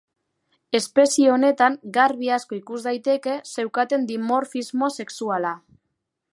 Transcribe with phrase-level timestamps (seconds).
[0.77, 5.57] Espezie honetan garbi asko ikus daiteke zeukaten dimorfismo sexuala.